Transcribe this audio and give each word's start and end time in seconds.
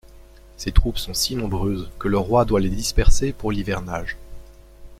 Ses 0.57 0.71
troupes 0.71 0.97
sont 0.97 1.13
si 1.13 1.35
nombreuses 1.35 1.91
que 1.99 2.07
le 2.07 2.17
roi 2.17 2.43
doit 2.43 2.59
les 2.59 2.71
disperser 2.71 3.33
pour 3.33 3.51
l'hivernage. 3.51 4.17